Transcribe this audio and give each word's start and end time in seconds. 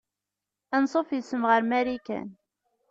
Anṣuf 0.75 1.09
yes-m 1.13 1.43
ɣer 1.49 1.61
Marikan. 1.69 2.29